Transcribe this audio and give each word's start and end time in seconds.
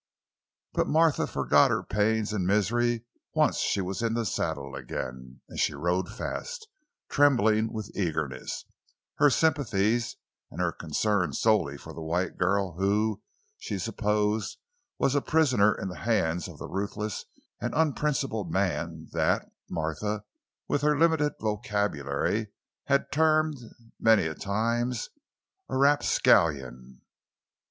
But 0.73 0.87
Martha 0.87 1.27
forgot 1.27 1.69
her 1.69 1.83
pains 1.83 2.33
and 2.33 2.47
misery 2.47 3.05
once 3.35 3.57
she 3.59 3.81
was 3.81 4.01
in 4.01 4.15
the 4.15 4.25
saddle 4.25 4.73
again, 4.73 5.41
and 5.47 5.59
she 5.59 5.75
rode 5.75 6.09
fast, 6.09 6.65
trembling 7.07 7.71
with 7.71 7.95
eagerness, 7.95 8.65
her 9.19 9.29
sympathies 9.29 10.15
and 10.49 10.59
her 10.59 10.71
concern 10.71 11.33
solely 11.33 11.77
for 11.77 11.93
the 11.93 12.01
white 12.01 12.35
girl 12.35 12.77
who, 12.79 13.21
she 13.59 13.77
supposed, 13.77 14.57
was 14.97 15.13
a 15.13 15.21
prisoner 15.21 15.71
in 15.71 15.87
the 15.89 15.99
hands 15.99 16.47
of 16.47 16.57
the 16.57 16.65
ruthless 16.67 17.25
and 17.61 17.75
unprincipled 17.75 18.51
man 18.51 19.07
that 19.11 19.51
Martha, 19.69 20.23
with 20.67 20.81
her 20.81 20.97
limited 20.97 21.33
vocabulary, 21.39 22.47
had 22.85 23.11
termed 23.11 23.55
many 23.99 24.33
times 24.33 25.11
a 25.69 25.77
"rapscallion." 25.77 27.03